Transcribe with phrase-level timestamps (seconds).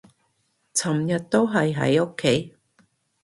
[0.73, 2.55] 尋日都係喺屋企